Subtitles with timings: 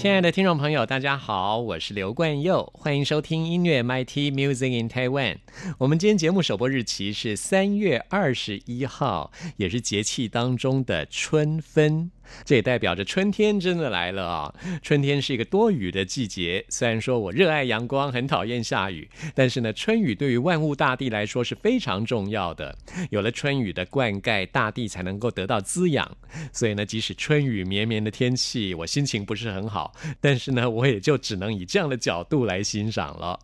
[0.00, 5.36] 亲爱的听众朋友，大家好，我是刘冠佑，欢迎收听音乐 MIT Music in Taiwan。
[5.76, 12.10] 我们今天节目首播日期是三月二十一号，也是节气当中的春分。
[12.44, 14.54] 这也代表着春天真的来了啊！
[14.82, 22.76] 春天是一个多雨的季节，虽然说我热爱阳光，很讨厌下雨，但是呢，春雨对于万物大地来说是非常重要的。
[23.10, 26.16] 有了春雨的灌溉，大地才能够得到滋养。
[26.52, 33.38] 所以呢，即使春雨绵绵的天气，我心情不是很好，但是呢，我也就只能以这样的角度来欣赏了。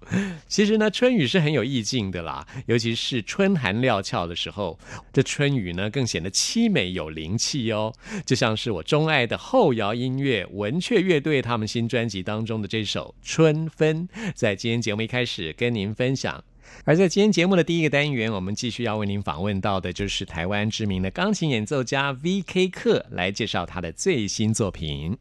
[0.46, 4.78] 其实呢，春雨是很有意境的啦，尤其是春寒料峭的时候，
[5.12, 7.92] 这春雨呢更显得凄美有灵气哦，
[8.24, 8.75] 就像是。
[8.76, 16.44] 我钟爱的后摇音乐文雀乐队，他们新专辑当中的这首《春分》，在今天节目一开始跟您分享。
[16.84, 22.68] 而在今天节目的第一个单元，我们继续要为您访问到的，就是台湾知名的钢琴演奏家 V.K.
[22.68, 25.16] 克，来介绍他的最新作品。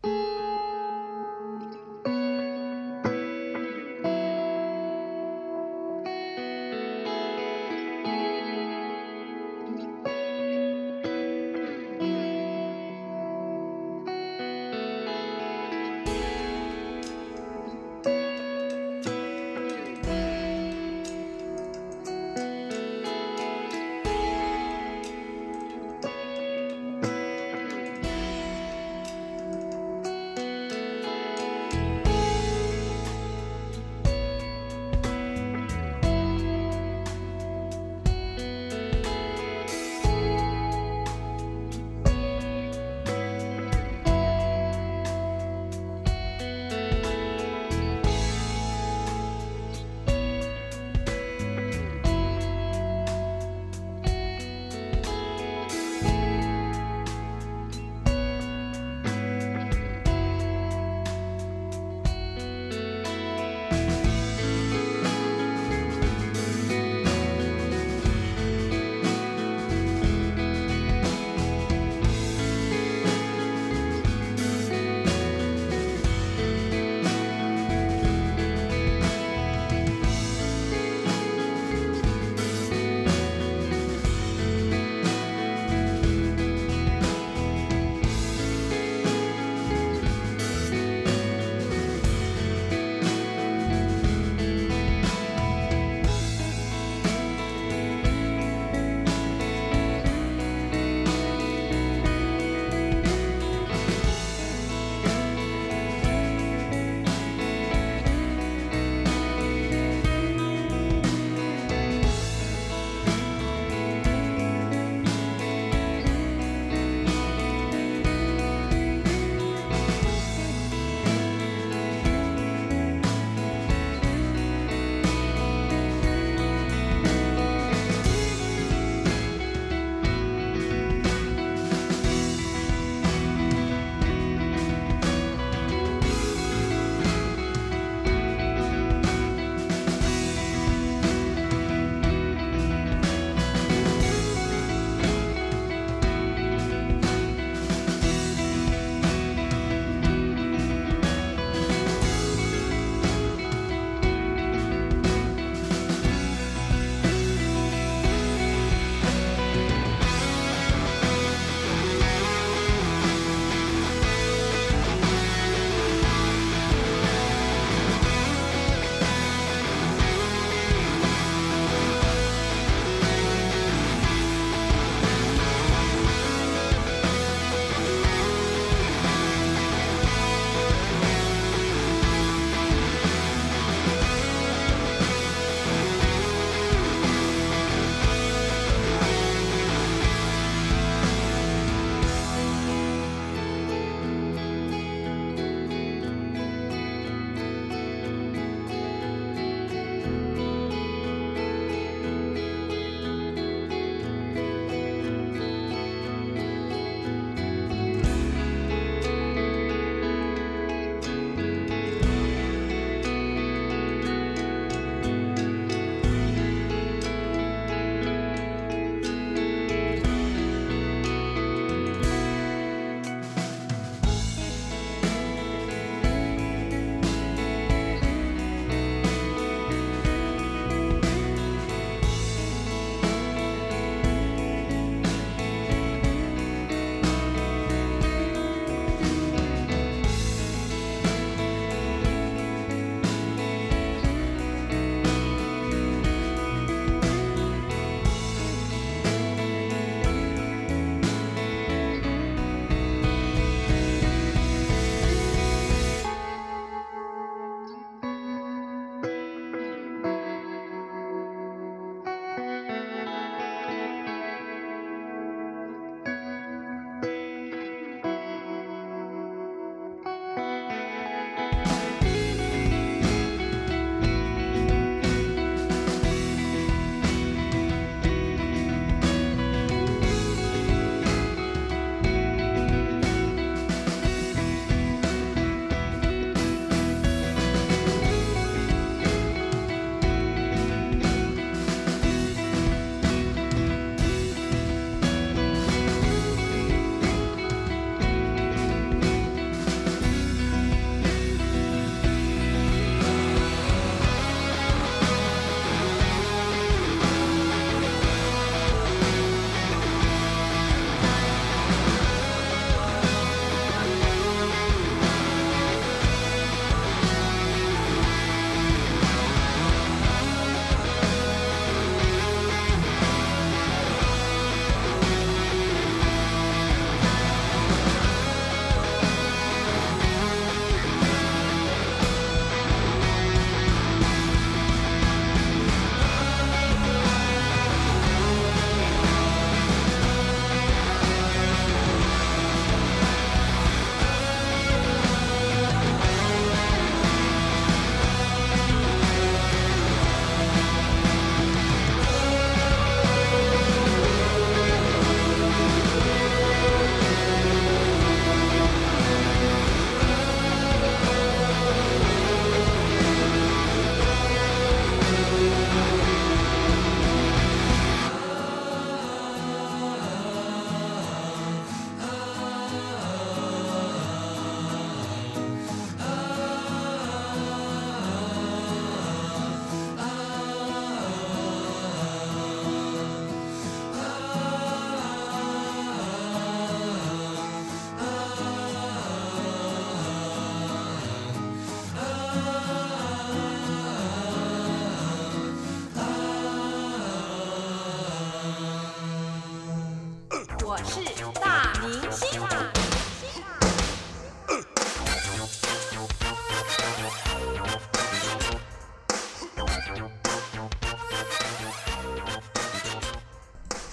[400.75, 402.24] 我是大明星。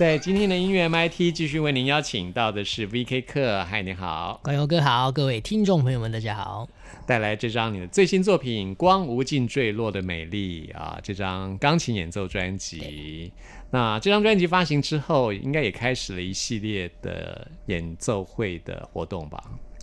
[0.02, 6.68] 在今天的音乐 MIT 继续为您邀请到的是 VK 客，嗨，你好，关友哥好，各位听众朋友们，大家好。
[7.06, 13.32] 带来这张你的最新作品《光无尽坠落的美丽》啊，这张钢琴演奏专辑。
[13.70, 19.40] 那这张专辑发行之后，应该也开始了一系列的演奏会的活动吧？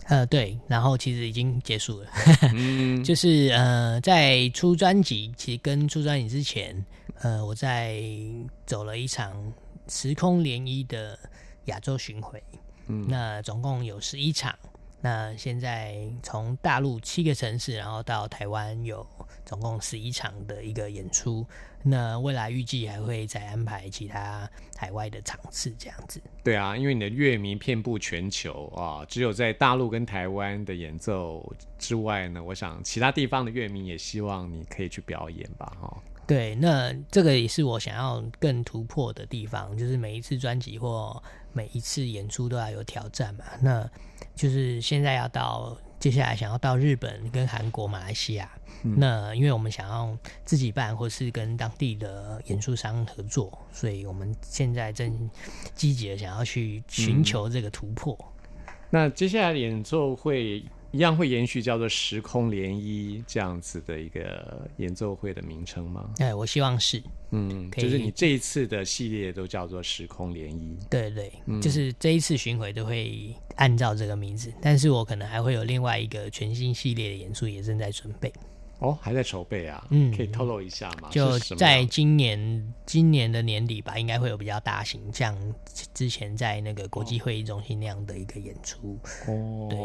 [0.08, 2.06] 呃，对，然后其实已经结束了，
[3.02, 6.84] 就是呃，在出专辑，其实跟出专辑之前，
[7.22, 8.02] 呃，我在
[8.66, 9.32] 走了一场
[9.90, 11.18] 时空涟漪的
[11.64, 12.40] 亚洲巡回，
[12.86, 14.56] 嗯，那总共有十一场。
[15.02, 19.04] 那现在从大陆七个城市，然后到台湾有
[19.44, 21.44] 总共十一场的一个演出。
[21.82, 26.20] 那未来预计还会再安排其他海外的场次，这样子。
[26.44, 36.02] 对啊，因为你的乐迷遍布全球啊，只有在大陆跟台湾的演奏之外呢，我想其他地方的乐迷也希望你可以去表演吧，哈。
[36.30, 41.20] 对，那这个也是我想要更突破的地方，就是每一次专辑或
[41.52, 43.44] 每一次演出都要有挑战嘛。
[43.60, 43.90] 那
[44.36, 48.48] 就是现在要到接下来想要到日本跟韩国、马来西亚，
[48.80, 55.28] 那因为我们想要自己办或是跟当地的演出商合作，所以我们现在正
[55.74, 58.16] 积极的想要去寻求这个突破。
[58.88, 60.64] 那接下来演奏会。
[60.92, 66.10] 一样会延续叫做“时空涟漪”这样子的一个演奏会的名称吗？
[66.18, 70.76] 哎，我希望是，嗯，就是你这一次的系列都叫做“时空涟漪”。
[70.90, 78.32] 对对，就是这一次巡回都会按照这个名字，但是我可能还会有另外一个全新系列的演出也正在准备。
[78.80, 79.86] 哦，还在筹备啊？
[79.90, 81.08] 嗯，可以透露一下吗？
[81.10, 85.36] 就在今年今年的年底吧，应该会有比较大型，像
[85.92, 88.98] 之前在那个国际会议中心那样的一个演出。
[89.28, 89.78] 哦，对，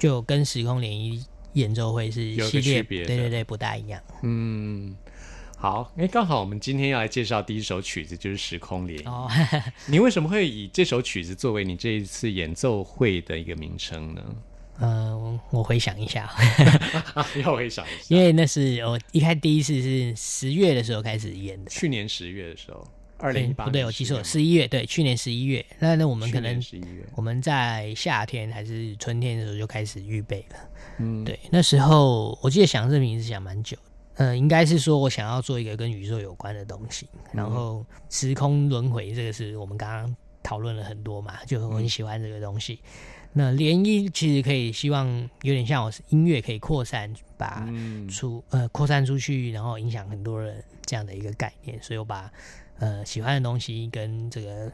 [0.00, 4.02] 就跟时空联谊演奏会是系列，对对对，不大一样。
[4.22, 4.96] 嗯，
[5.56, 9.02] 好，哎，刚好我们今天要来介绍第一首曲子，就是《时空联谊》。
[9.08, 9.30] 哦，
[9.86, 14.24] 你为什么会以这首曲子作为你这一次演奏会的一个名称呢？
[14.82, 16.30] 嗯，我回想一下，
[17.44, 22.82] 要回想一下，因为那是我一开第一次是十月的时候开始演的，去年十月的时候，
[23.18, 30.56] 二零一八不对，我记错了，十一月对，去年十一月，那那我们可能十一月，我们在夏天还是春天的时候就开始预备了，
[30.98, 33.76] 嗯，对，那时候我记得想这名字想蛮久，
[34.14, 42.78] 嗯，应该是说我想要做一个跟宇宙有关的东西，然后时空轮回这个是我们刚刚讨论了很多嘛，就我很喜欢这个东西。
[43.32, 45.06] 那涟漪其实可以希望
[45.42, 47.68] 有点像我音乐可以扩散，把
[48.10, 52.30] 出呃扩散出去，然后影响很多人这样的一个概念，所以我把
[52.78, 54.72] 呃喜欢的东西跟这个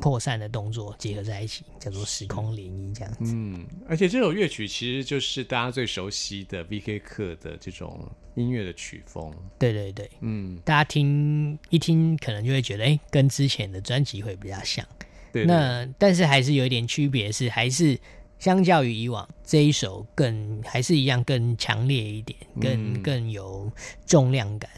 [0.00, 3.34] 扩散的动作结合在一起，叫做时空涟漪这样子。
[3.34, 7.00] 嗯，而且这首乐曲其实就是大家最熟悉的 V.K.
[7.00, 9.30] 课的这种音乐的曲风。
[9.58, 14.86] 对对对，嗯，大家听一听可能就会觉得，哎，跟之前的专辑会比较像。
[15.32, 17.98] 那但是还是有一点区别，是还是
[18.38, 23.70] 相较于以往这一首更还是一样更强烈一点，更更有
[24.06, 24.70] 重量感。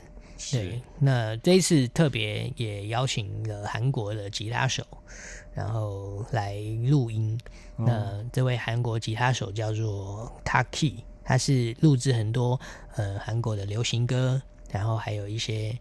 [0.50, 4.83] 对，那这一次特别也邀请了韩国的吉他手，
[5.52, 6.57] 然后来
[6.88, 7.38] 录音。
[7.76, 12.59] 那这位韩国吉他手叫做 Taki，他是录制很多
[12.97, 14.40] 呃韩国的流行歌，
[14.71, 15.78] 然后还有一些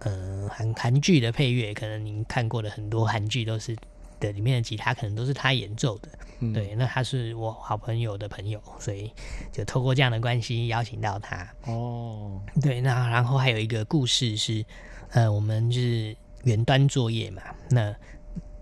[0.00, 3.74] 呃韩韩剧的配乐，可能您看过的很多韩剧都是。
[4.20, 6.08] 的里面的吉他可能都是他演奏的，
[6.52, 9.12] 对，那他是我好朋友的朋友，所以
[9.52, 11.46] 就透过这样的关系邀请到他。
[11.66, 14.64] 哦，对，那然后还有一个故事是，
[15.10, 17.94] 呃，我们就是远端作业嘛，那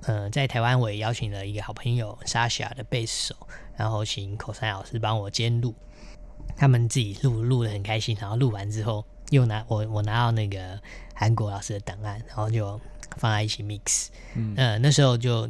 [0.02, 5.74] 呃，在台湾我也邀请了一个好朋友莎莎的贝斯手，然后请口才老师帮我监录，
[6.56, 10.80] 他们自己录录的很开心，然后录完之后又拿我我拿到那个
[11.14, 12.80] 韩国老师的档案，然后就。
[13.16, 15.48] 放在一起 mix，嗯，那时候就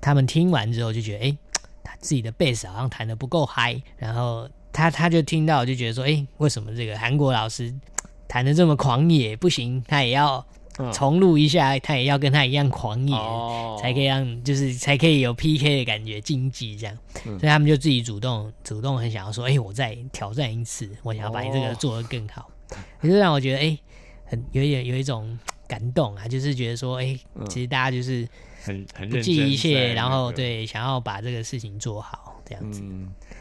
[0.00, 1.36] 他们听完之后就觉得，哎，
[1.84, 7.72] 他自己的贝斯好像弹的不够嗨，然后他他就听到就觉得说，哎，为什么这个韩国老师
[8.26, 9.36] 弹的这么狂野？
[9.36, 10.44] 不行，他也要
[10.92, 13.14] 重录一下，他也要跟他一样狂野，
[13.80, 22.50] 才可以让就是才可以有 PK 的感觉，竞技这样，所以他们就自己主动主动很想要说，哎，我再挑战一次，我想要把你这个做得更好，
[23.02, 23.78] 也就让我觉得，哎，
[24.24, 25.38] 很有点有一种。
[25.72, 28.28] 感动啊，就是觉得说，哎，其实大家就是
[28.62, 32.82] 很很不计一切，然后对想要把这个事情做好这样子。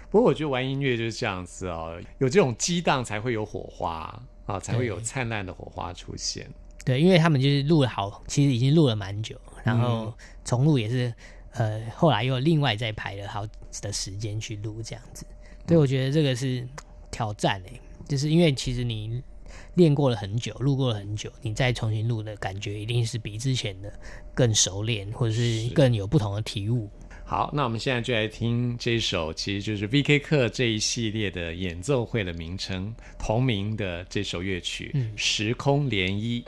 [0.09, 6.49] 不过我觉得玩音乐就是这样子哦，有这种激荡才会有火花啊，才会有灿烂的火花出现。
[6.85, 10.13] 对，因为他们就是录了好，其实已经录了蛮久，然后
[10.45, 11.13] 重录也是，
[11.51, 13.45] 呃，后来又另外再排了好
[13.81, 15.25] 的时间去录这样子。
[15.67, 16.65] 对，我觉得这个是
[17.11, 19.21] 挑战诶，就是因为其实你。
[19.75, 23.91] 练过了很久，录过了很久，你再重新录的感觉，一定是比之前的
[24.33, 26.89] 更熟练，或者是更有不同的体悟。
[27.23, 30.19] 好，那我们现在就来听这首，其实就是 V.K.
[30.19, 36.43] 课这一系列的演奏会的名称，同名的这首乐曲《时空涟漪》。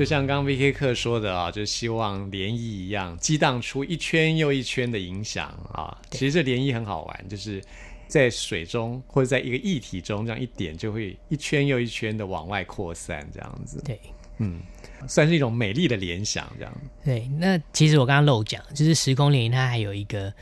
[0.00, 0.72] 就像刚刚 V.K.
[0.72, 5.94] 课说的啊，就希望涟漪一样激荡出一圈又一圈的影响啊。
[6.10, 7.62] 其实这涟漪很好玩，就是
[8.08, 13.82] 在水中或者在一个液体中，这样一点就会一圈又一圈的往外扩散，这样子。
[13.84, 14.00] 对，
[14.38, 14.62] 嗯，
[15.06, 16.72] 算是一种美丽的联想，这样。
[17.04, 20.32] 对，那其实我刚刚漏讲，就是时空涟漪它还有一个，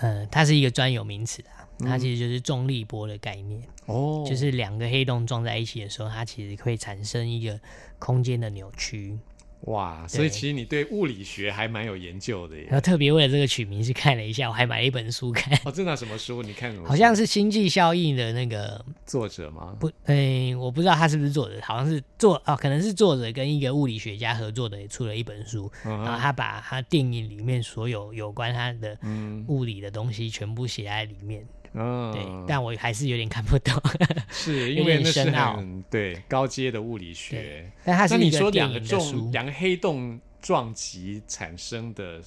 [0.00, 1.48] 呃，它是一个专有名词的。
[1.84, 7.58] 它其实就是重力波的概念哦，就是两个黑洞撞在一起的时候，它其实会产生一个
[7.98, 9.18] 空间的扭曲。
[9.66, 12.64] 哇，所以其实你对物理学还蛮有研究的耶。
[12.64, 15.56] 然后特别为了这个取名是看了一下，我还买了一本书看。
[15.64, 16.42] 哦，这拿什么书？
[16.42, 19.76] 你看好像是《星际效应》的那个作者吗？
[19.78, 25.70] 不，哎，我不知道他是不是作者，好像是作哦，可能是作者跟一个物理学家合作的，也出了一本书。
[25.84, 28.98] 然后他把他电影里面所有有关他的
[29.46, 31.40] 物理的东西全部写在里面。
[31.42, 33.74] 嗯，对，但我还是有点看不懂，
[34.30, 37.70] 是因为那是很对高阶的物理学。
[37.84, 42.20] 但它是你说两个重两个黑洞撞击产生的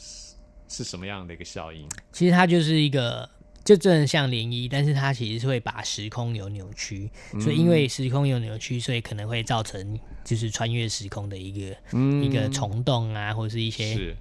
[0.68, 1.88] 是什么样的一个效应？
[2.12, 3.30] 其实它就是一个，
[3.64, 11.78] 就真的像涟漪，但是它其实是会把时空有扭曲，所以因为时空有扭曲，所以可能会造成就是穿越时空的一个
[12.24, 14.16] 一个虫洞啊，或者是一些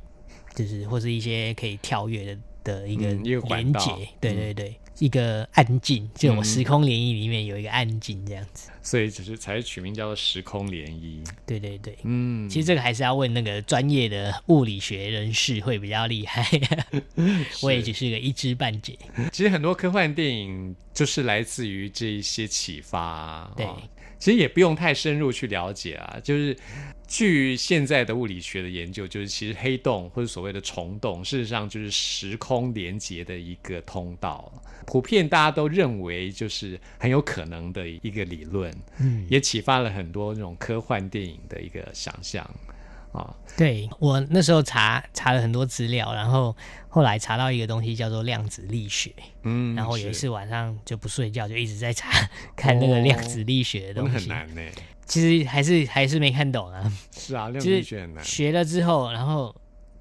[0.54, 4.76] 就是或是一些可以跳跃的的一个连接，对对对。
[4.98, 11.26] 一个暗镜，就我时空涟漪里面有一个暗镜这样子，所以只是才取名叫做时空涟漪。
[11.46, 16.46] 对对对，嗯，其实这个还是要问那个专业的物理学人士会比较厉害，
[17.62, 18.98] 我也只是个一知半解。
[19.32, 23.66] 其实很多科幻电影就是来自于这一些启发，对。
[24.16, 26.56] 其实也不用太深入去了解啊，就是
[27.06, 34.52] 据现在的物理学的研究，就是其实黑洞或者所谓的虫洞，事实上就是时空连接的一个通道，
[34.86, 42.48] 普遍大家都认为就是很有可能的一个理论，嗯，也启发了很多那种科幻电影的一个想象。
[43.12, 46.56] 啊，对我那时候查查了很多资料，然后
[46.88, 49.12] 后来查到一个东西叫做量子力学，
[49.44, 52.10] 嗯，然后有一次晚上就不睡觉，就一直在查
[52.56, 54.62] 看那个量子力学的东西，很难呢。
[55.06, 56.92] 其实还是还是没看懂啊。
[57.12, 57.82] 是啊， 量子力
[58.22, 59.54] 学了之后，然后。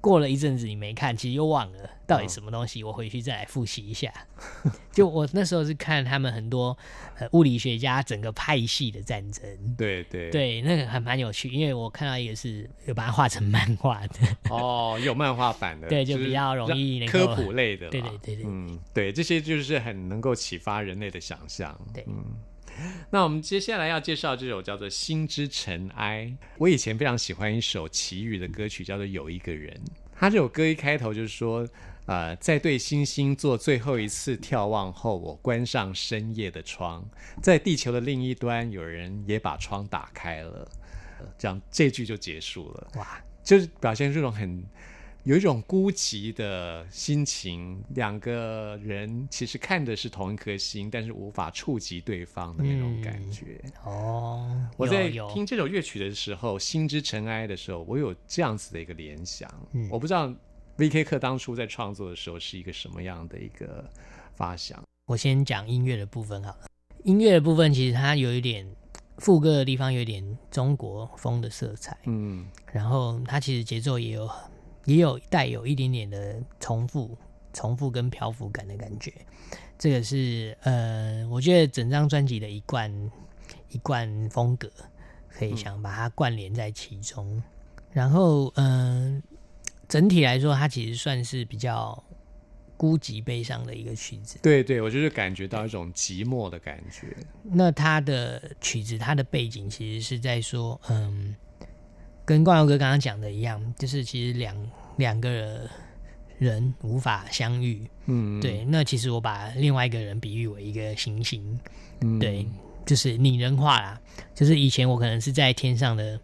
[0.04, 2.84] 过了一阵子，你没看，其实又忘了到底什么东西。
[2.84, 4.12] 我回去再来复习一下。
[4.92, 6.76] 就我那时候是看他们很多
[7.18, 9.42] 呃物理学家整个派系的战争。
[9.78, 14.18] 对对对，那个还蛮有趣，因为我看到一个是有把它画成漫画的。
[14.50, 17.88] 哦，有漫画版的，对，就比较容易那个科普类的。
[17.88, 21.74] 对对对对，嗯，对，这些就是很能够启发人类的想象。
[21.94, 22.22] 对，嗯。
[23.10, 26.26] 那我们接下来要介绍这首叫做《心之尘埃》。
[26.58, 29.72] 我以前非常喜欢一首齐豫的歌曲，叫做《有一个人》。
[30.14, 31.68] 他这首歌一开头就是说，
[32.06, 37.04] 呃，在对星星做最后一次眺望后，我关上深夜的窗，
[37.42, 40.70] 在地球的另一端，有人也把窗打开了。
[41.38, 42.88] 这样这句就结束了。
[42.96, 44.64] 哇，就是表现这种很。
[45.24, 53.58] 有一种孤寂的心情，两个人其实看的是同一颗心，但是无法触及对方的那种感觉。
[53.84, 59.50] 哦，我在听这首乐曲的时候，《心之尘埃》的时候，我有这样子的一个联想。
[59.90, 60.30] 我不知道
[60.76, 61.02] V.K.
[61.02, 63.82] 课当初在创作的时候是一个什么样的一个
[64.34, 64.82] 发想。
[65.06, 66.66] 我先讲音乐的部分好了。
[67.04, 68.70] 音乐的部分其实它有一点
[69.16, 71.96] 副歌的地方，有一点中国风的色彩。
[72.04, 74.28] 嗯，然后它其实节奏也有。
[74.84, 77.16] 也有带有一点点的重复、
[77.52, 79.12] 重复跟漂浮感的感觉，
[79.78, 83.10] 这个是呃，我觉得整张专辑的一贯
[83.70, 84.70] 一贯风格，
[85.28, 87.42] 可以想把它关联在其中。
[87.92, 89.22] 然后嗯，
[89.88, 92.02] 整体来说，它其实算是比较
[92.76, 94.38] 孤寂悲伤的一个曲子。
[94.42, 97.16] 对对，我就是感觉到一种寂寞的感觉。
[97.42, 101.34] 那它的曲子，它的背景其实是在说嗯。
[102.24, 104.56] 跟冠佑哥刚刚讲的一样，就是其实两
[104.96, 105.68] 两个
[106.38, 108.64] 人无法相遇，嗯，对。
[108.64, 111.60] 那其实我把另外一个人比喻为一个行星，
[112.18, 112.46] 对，
[112.86, 114.00] 就是拟人化啦。
[114.34, 116.18] 就是以前我可能是在天上的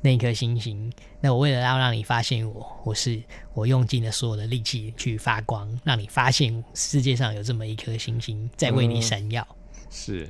[0.00, 3.20] 那颗星星，那我为了要让你发现我，我是
[3.54, 9.46] 我用尽了所有的力气去发光，让你发现世界上有这么一颗星星在为你闪耀。
[9.90, 10.28] 是，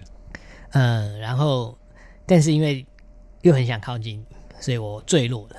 [0.70, 1.76] 嗯，然后
[2.24, 2.86] 但是因为
[3.42, 4.24] 又很想靠近。
[4.60, 5.56] 所以我坠落了，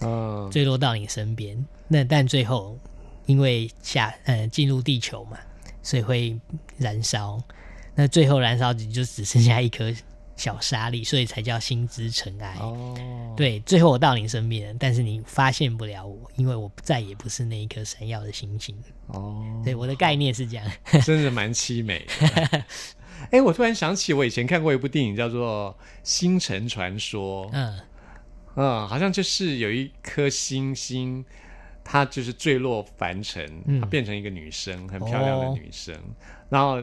[0.00, 1.64] 嗯，坠落到你身边。
[1.88, 2.78] 那但最后
[3.26, 5.38] 因为下呃进入地球嘛，
[5.82, 6.38] 所以会
[6.78, 7.42] 燃烧。
[7.94, 9.92] 那最后燃烧就只剩下一颗
[10.36, 12.56] 小沙粒，所以才叫心之尘埃。
[12.58, 12.94] 哦，
[13.36, 18.76] 对，最后我到你身边，但是你发现不了我，因为我再也不是那一颗闪耀的星星。
[19.06, 20.66] 哦，对，我的概念是这样，
[21.06, 22.04] 真的蛮凄美。
[23.30, 27.46] 哎，我突然想起我以前看过一部电影，叫做《星辰传说》。
[27.52, 27.78] 嗯。
[28.56, 31.24] 嗯，好像就是有一颗星星，
[31.82, 33.46] 它就是坠落凡尘，
[33.80, 35.94] 它变成一个女生，很漂亮的女生。
[36.48, 36.82] 然后，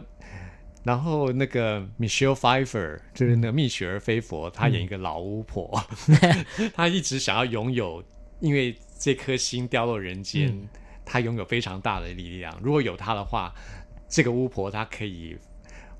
[0.84, 5.82] 然后那个 Michelle Pfeiffer 就是那个蜜雪儿菲佛，她演一个老巫婆，
[6.76, 8.04] 她一直想要拥有，
[8.40, 10.54] 因为这颗星掉落人间，
[11.06, 12.60] 她拥有非常大的力量。
[12.62, 13.54] 如果有她的话，
[14.10, 15.38] 这个巫婆她可以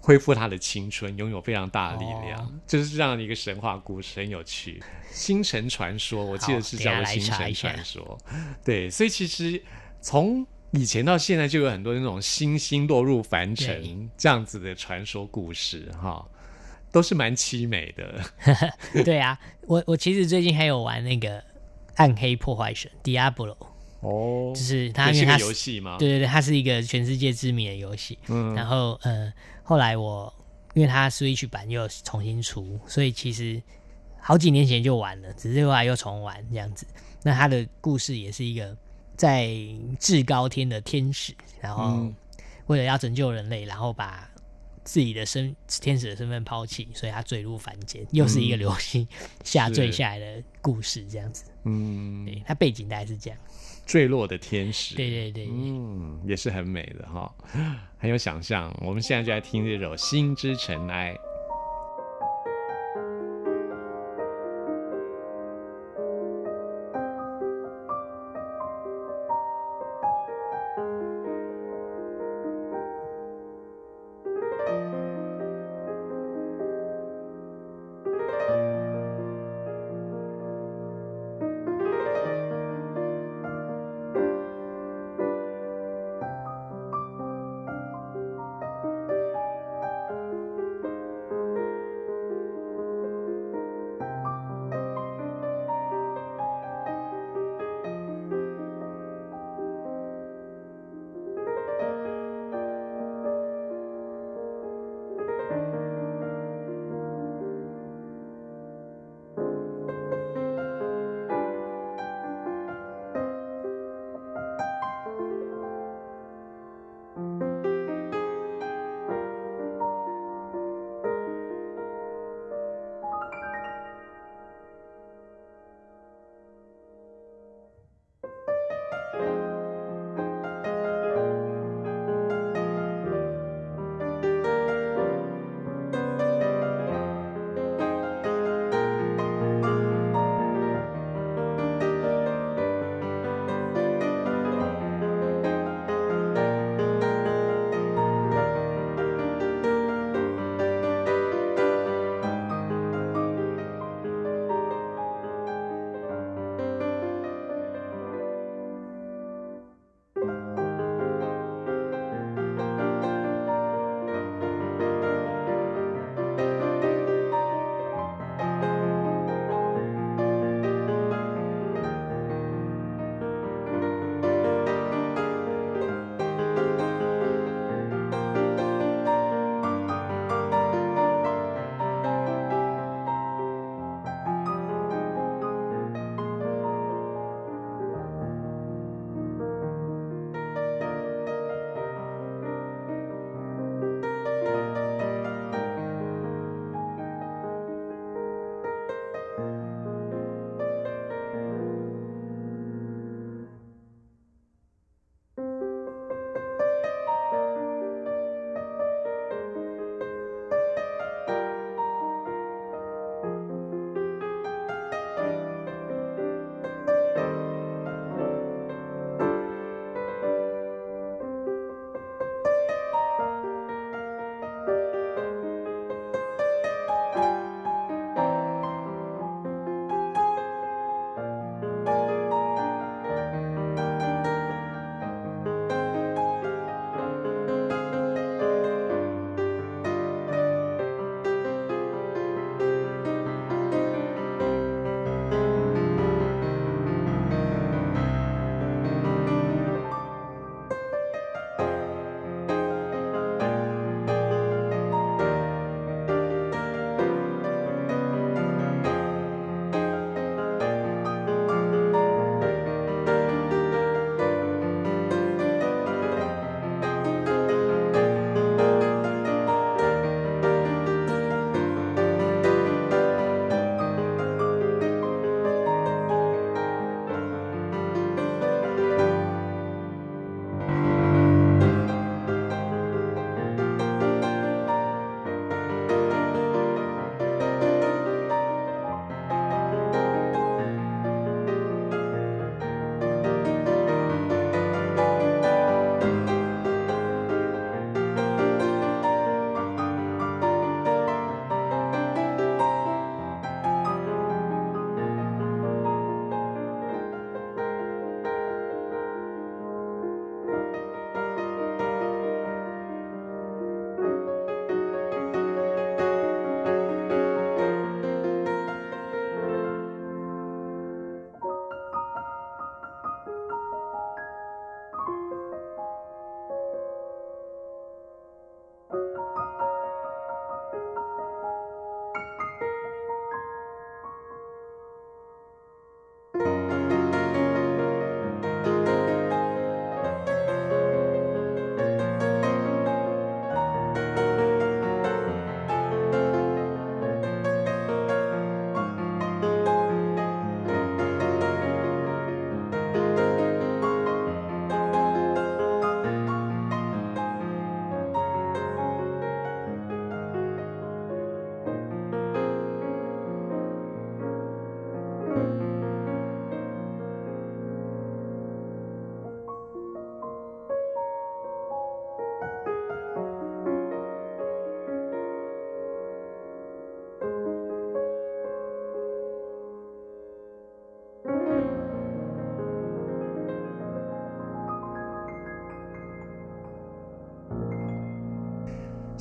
[0.02, 4.82] 恢复他的青春，拥有非常大的力量，就是这样的一个神话故事，很有趣。
[5.12, 8.18] 星辰传说，我记得是叫做星辰传说。
[8.64, 9.62] 对，所以其实
[10.02, 16.26] 从以前到现在，就有很多那种星星落入凡尘这样子的传说故事，哈，
[16.92, 18.24] 都是蛮凄美的。
[19.04, 19.38] 对啊，
[19.68, 21.44] 我我其实最近还有玩那个
[21.96, 23.56] 暗黑破坏神 Diablo。
[24.00, 25.98] 哦，就是它是个游戏吗？
[26.00, 28.18] 对对对，它是一个全世界知名的游戏。
[28.30, 29.32] 嗯，然后呃，
[29.64, 30.34] 后来我
[30.74, 33.62] 因为它 Switch 版又重新出，所以其实
[34.20, 36.86] 好几年前就玩了，只是后来又重玩这样子。
[37.24, 38.76] 那它的故事也是一个
[39.16, 39.50] 在
[40.00, 42.12] 至高天的天使，然后
[42.68, 44.30] 为了要拯救人类，然后把
[44.84, 49.08] 自己的身天使的身份抛弃，所以他坠入凡间，又是一个流星
[49.44, 51.46] 下坠下来的故事这样子。
[51.64, 53.40] 嗯，对，它背景大概是这样。
[53.86, 57.34] 坠落的天使，对对对，嗯，也是很美的哈，
[57.98, 58.74] 很有想象。
[58.82, 61.14] 我们现在就来听这首《心之尘埃》。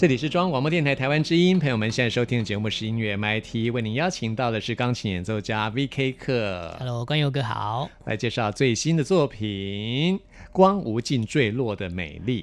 [0.01, 6.13] 这里是中央广播电台台湾之音，朋友们现在收听的节目是音乐 MIT，为您邀请到的是钢琴演奏家 V.K.
[6.13, 6.75] 克。
[6.79, 10.19] Hello，关佑哥好，来介绍最新的作品
[10.53, 12.43] 《光无尽坠落的美丽》。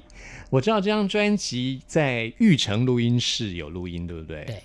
[0.51, 4.43] 我知道这张专辑在玉成录音室有录音，对不对？
[4.45, 4.61] 对。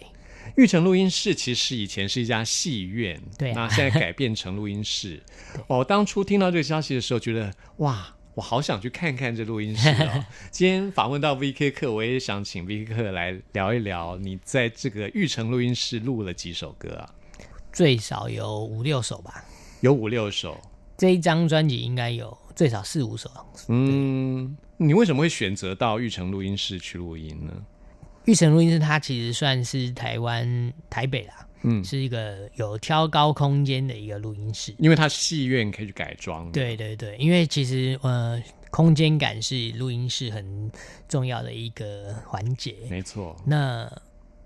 [0.59, 5.19] 玉成录音室其实以前是一家戏院，对，那现在改变成录音室。
[5.67, 8.15] 我当初听到这个消息的时候，觉得哇。
[8.35, 10.25] 我好想去看看这录音室哦！
[10.51, 17.15] 今天访问到 V K 课，我也想请 V K 课来聊一聊，你在这个玉成录音室录了几首歌啊？
[17.73, 19.45] 最少有五六首吧。
[19.81, 20.59] 有五六首。
[20.97, 23.29] 这一张专辑应该有最少四五首。
[23.69, 27.53] 嗯，你为什么会选择到玉成录音室去录音呢？
[28.25, 31.47] 玉成录音室它其实算是台湾台北啦。
[31.65, 36.51] 嗯，是一个有挑高空间的一个录音室，因为它戏院可以去改装。
[36.51, 40.71] 对对对，因为其实呃，空间感是录音室很
[41.09, 42.75] 重要的一个环节。
[42.91, 43.37] 没错。
[43.47, 43.91] 那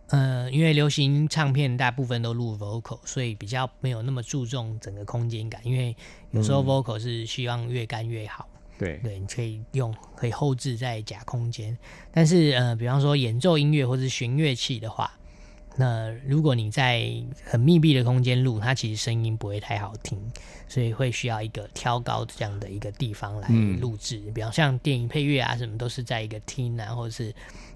[0.08, 5.60] 呃，因为流行唱片大部分都录 vocal，所以比较没有那么注重整个空间感。
[5.64, 5.96] 因为
[6.32, 8.48] 有时候 vocal 是希望越干越好。
[8.78, 11.76] 对对，你可以用可以后置在假空间。
[12.12, 15.10] 但是呃，比方说演奏音乐或者弦乐器的话。
[15.78, 17.06] 那如果你在
[17.44, 20.18] 很密闭的空间录，它其实声音不会太好听，
[20.66, 24.18] 所以会需要一个挑高这样的一个地方来录制。
[24.34, 27.34] 比方像电影配乐啊，什么都是在一个厅啊，或者是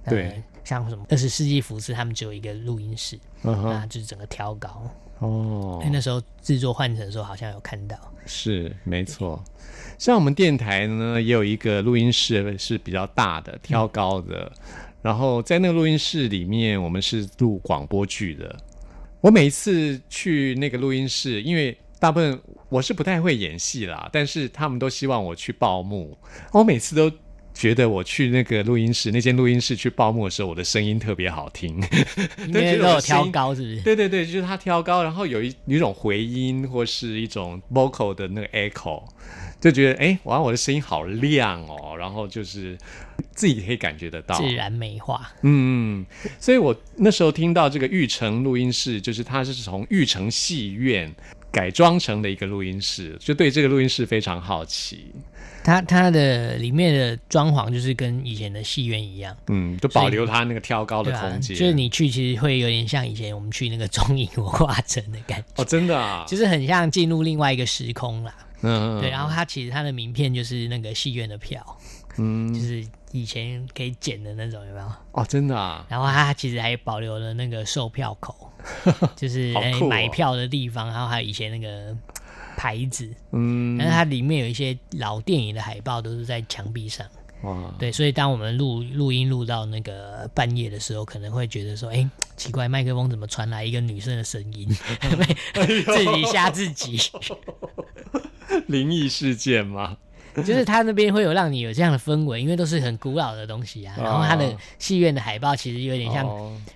[0.09, 5.87] 对，像什么二十世纪福斯，他们只有一个录音室，啊，就是整个挑高哦。
[5.93, 9.45] 那时候制作换成的时候，好像有看到，是没错。
[9.99, 14.51] 像我们电台呢，也有一个录音室是比较大的，挑高的。
[15.03, 18.57] 然后在那个录音室里面，我们是录广播剧的。
[19.21, 26.17] 我每一次去那个录音室，因为大部分我是不太会演戏啦，但是他们都希望我去报幕。
[26.53, 27.11] 我每次都
[27.53, 31.79] 觉得我去那个录音室，那间录音室去报幕的时候，我的声音特别好听，
[32.49, 33.81] 因为都有挑高，是不是？
[33.83, 39.03] 对对对，就是他挑高，然后有一有一种回音或是一种 vocal 的那个 echo。
[39.61, 42.79] 就觉得哎，哇，我的声音好亮哦，然后就是
[43.33, 45.31] 自己可以感觉得到自然美化。
[45.43, 46.05] 嗯，
[46.39, 51.13] 所以我那时候听到这个玉成录音室，就是它是从玉成戏院
[51.51, 55.13] 改装成的一个录音室，就对这个录音室非常好奇。
[55.63, 61.55] 它它的里面的装潢就是跟以前的戏院一样，嗯，就保留它那个挑高的空间。
[61.55, 65.63] 就是你去其实会有点像以前我们去那个中影文化城的感觉。
[65.63, 68.35] 哦，真的啊，就是很像进入另外一个时空啦。
[68.63, 71.65] 嗯，对，然后它其实它的名片就是那个戏院的票，
[72.19, 74.93] 嗯，就是以前可以剪的那种，有没有？
[75.13, 75.87] 哦，真的啊。
[75.89, 78.53] 然后它其实还保留了那个售票口，
[79.17, 79.53] 就是
[79.89, 81.97] 买票的地方，然后还有以前那个
[82.57, 87.07] 牌子，嗯，但是它里面有一些老电影的海报都是在墙壁上。
[87.43, 94.69] 哇，对，所以当我们录录音录到那个半夜的时候，可能会觉得说，哎，奇怪，麦克风怎么传来一个女生的声音？
[95.55, 97.01] 自己吓自己。
[98.67, 99.97] 灵异事件吗？
[100.37, 103.95] 就是他那边会有让你有这样的氛围，因为都是很古老的东西啊。
[103.99, 106.27] 然后他的戏院的海报其实有点像，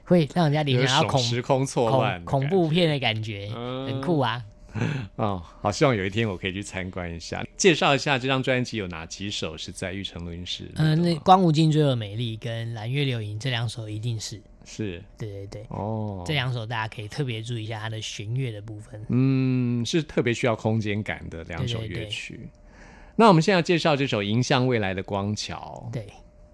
[0.05, 3.49] 会让人家联想到恐时空错乱、恐怖片的感觉，
[3.87, 4.43] 很酷啊。
[5.15, 7.47] 哦，好，希望有一天我可以去参观一下。
[7.57, 10.69] 介绍一下这张专辑有哪几首是在玉成录音室？
[10.75, 14.43] 嗯，那《光无尽坠落美丽》跟《蓝月流萤》这两首一定是。
[14.65, 19.01] 是，对对对，哦，这两首大家可以特别注意一下它的弦乐的部分。
[19.11, 22.49] 嗯，是特别需要空间感的两首乐曲。
[23.17, 25.87] 那我们现在要介绍这首《迎向未来的光桥》。
[25.93, 26.07] 对，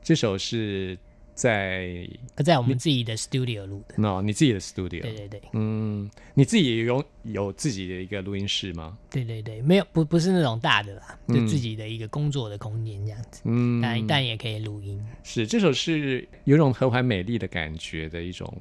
[0.03, 0.99] 这首是。
[1.33, 2.07] 在
[2.45, 8.99] 在我们自己的 studio 录的，那你自己的 studio，对对对，嗯，你自己有有自己的一个录音室吗？
[9.09, 15.03] 对对对，没有，不不是那种大的啦，就自己的一个工作的空间这样子，嗯，但但也可以录音。
[15.23, 18.55] 是这首是有种和缓美丽的感觉的一种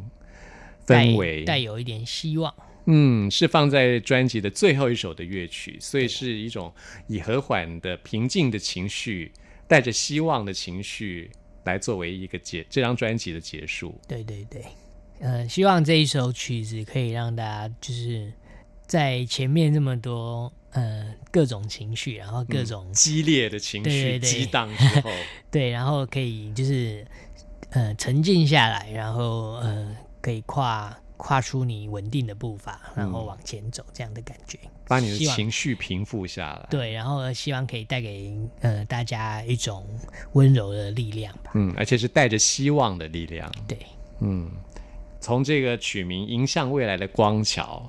[0.87, 2.53] 氛围，带有一点希望。
[2.91, 6.73] 嗯，是放在专辑的最后一首的乐曲，所以是一种
[7.07, 9.31] 以和缓的平静的情绪，
[9.67, 11.31] 带着希望的情绪。
[11.65, 13.93] 来作为一个结这张专辑的结束。
[14.07, 14.63] 对对对，
[15.19, 18.31] 呃，希望这一首曲子可以让大家就是
[18.87, 25.11] 在前面这么多呃各种情绪，然后各种激烈的情绪激荡之后，
[25.51, 27.05] 对，然后可以就是
[27.71, 30.97] 呃沉静下来，然后呃可以跨。
[31.19, 34.57] 跨出你稳定的步伐，然后往前走，这样的感觉，
[34.87, 36.65] 把你的情绪平复下来。
[36.69, 39.85] 对，然后希望可以带给呃大家一种
[40.31, 41.51] 温柔的力量吧。
[41.55, 43.51] 嗯，而且是带着希望的力量。
[43.67, 43.77] 对，
[44.21, 44.49] 嗯，
[45.19, 47.87] 从这个取名“迎向未来的光桥”，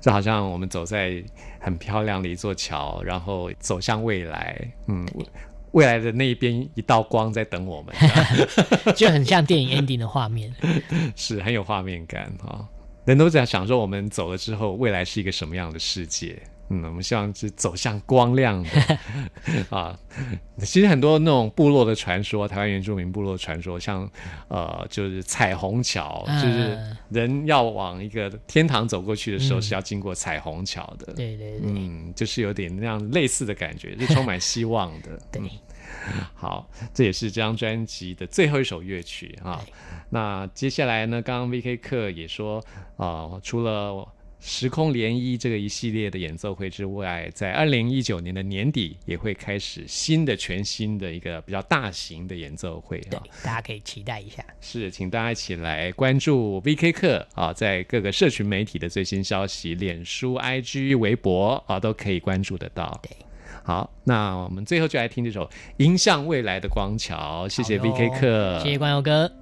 [0.00, 1.22] 就好像我们走在
[1.60, 4.58] 很漂亮的一座桥，然后走向未来。
[4.86, 5.06] 嗯，
[5.72, 7.94] 未来的那一边一道光在等我们，
[8.96, 10.54] 就很像电影 ending 的画面，
[11.16, 12.66] 是很有画面感哈。
[13.04, 16.40] 人都在想说，我们走了之后，未来是一个什么样的世界？
[16.72, 18.70] 嗯，我们希望是走向光亮的
[19.76, 19.98] 啊。
[20.58, 24.10] 其实很多那种部落的传说，台湾原住民部落传说，像
[24.48, 26.78] 呃，就是彩虹桥，就是
[27.10, 31.12] 人要往一个天堂走过去的时候，是要经过彩虹桥的。
[31.12, 35.18] 对对对，嗯，就是有点那样类似的感觉，是充满希望的。
[35.30, 35.42] 对。
[36.34, 39.62] 好，这也是这张专辑的最后一首乐曲啊。
[40.10, 41.20] 那接下来呢？
[41.22, 41.76] 刚刚 V.K.
[41.76, 42.62] 课也说
[42.96, 44.06] 啊，除了
[44.44, 53.22] 时空涟漪这个一系列的演奏会之外，在二零一九年的年底也会开始新的、全新的一个比较大型的演奏会啊。
[53.44, 54.44] 大家可以期待一下。
[54.60, 56.90] 是，请大家一起来关注 V.K.
[56.90, 63.00] 课啊，在各个社群媒体的最新消息，脸书、I.G、微博啊，都可以关注得到。
[63.00, 63.16] 对。
[63.62, 69.41] 好，那我们最后就来听这首《迎向未来的光桥》，谢谢 V K 课，谢谢光友哥。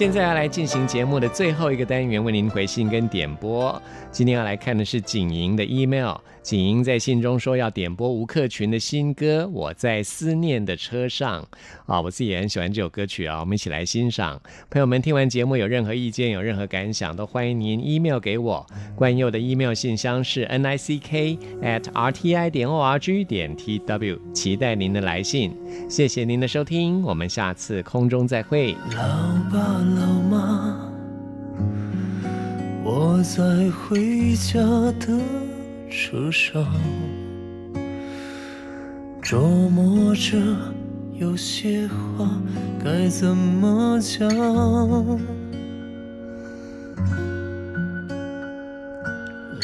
[0.00, 3.70] 现在要来进行节目的最后一个单元，为您回信跟点播。
[4.10, 6.16] 今天要来看的是景莹的 email。
[6.42, 11.42] 景莹在信中说要点播吴克群的新歌《我在思念的车上》
[11.84, 14.40] 啊，我自己也很喜欢这首歌曲啊，我们一起来欣赏。
[14.70, 18.66] 朋友们听完节目有任何意见、有任何感想，都欢迎您 email 给我。
[18.96, 23.54] 关佑的 email 信箱是 n i c k at r t i 点 o r g 点
[23.54, 25.54] t w，期待您的来信。
[25.90, 28.72] 谢谢您的收听，我们下次空中再会。
[28.96, 30.76] 老爸老妈，
[32.84, 34.60] 我在回家
[34.98, 35.18] 的。
[35.92, 36.64] 车上
[39.20, 40.38] 琢磨着
[41.14, 42.30] 有些话
[42.82, 44.28] 该怎么讲。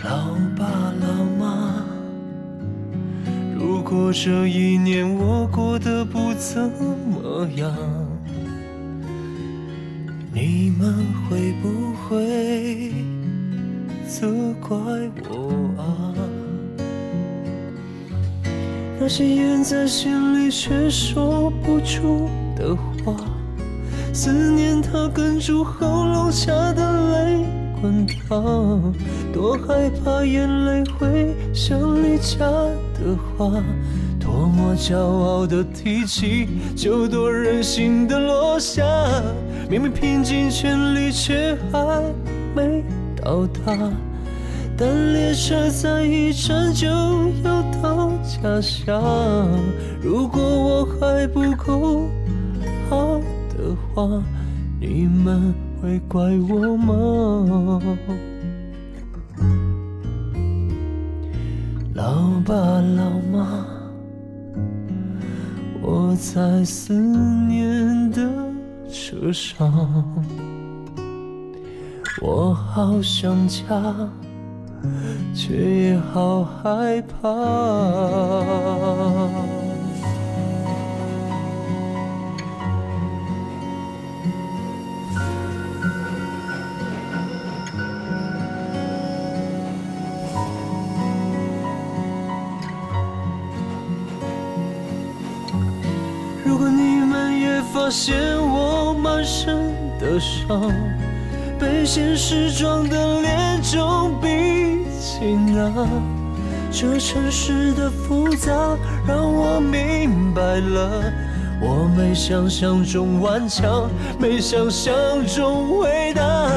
[0.03, 0.67] 老爸
[1.01, 1.85] 老妈，
[3.57, 7.73] 如果这一年我过得不怎么样，
[10.49, 10.95] 你们
[11.29, 12.93] 会不会
[14.07, 14.29] 责
[14.61, 14.79] 怪
[15.29, 16.15] 我啊？
[19.01, 23.17] 那些咽在心里却说不出的话，
[24.13, 27.45] 思念它哽住喉咙下的泪
[27.81, 28.95] 滚烫，
[29.33, 32.39] 多害怕眼泪会像离家
[32.95, 33.51] 的话，
[34.21, 38.85] 多么骄傲的提起就多任性的落下，
[39.69, 42.03] 明明拼尽全力却还
[42.55, 42.85] 没
[43.17, 43.77] 到达。
[44.79, 46.87] 但列车再一站就
[47.43, 49.03] 要到家乡，
[50.03, 52.09] 如果我还不够
[52.89, 54.23] 好的话，
[54.79, 57.81] 你们会怪我吗？
[61.95, 63.67] 老爸老妈，
[65.81, 68.31] 我在思念的
[68.91, 70.05] 车上，
[72.23, 73.65] 我好想家。
[75.35, 77.29] 却也好害怕。
[96.45, 98.36] 如果你们也发现
[100.17, 100.73] 的伤，
[101.59, 104.87] 被现实撞得脸肿鼻。
[104.99, 105.87] 青啊，
[106.73, 108.51] 这城市的复杂
[109.07, 111.13] 让我明白了，
[111.61, 114.95] 我没想象中顽强，没想象
[115.27, 116.49] 中伟大。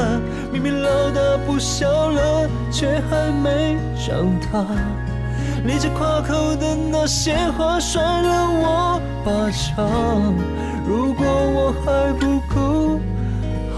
[0.54, 3.76] 明明老大不小了，却还没
[4.08, 4.66] 长大。
[5.66, 10.34] 咧着夸口的那些话，甩了我巴掌。
[10.88, 12.89] 如果我还不够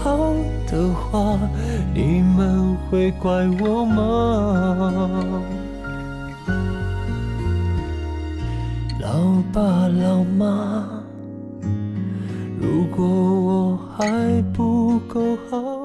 [0.02, 0.34] 好
[0.66, 1.38] 的话
[1.94, 4.92] 你们会怪我吗？
[9.00, 9.08] 老
[9.52, 10.88] 爸老妈
[12.60, 15.81] 如果我还不够好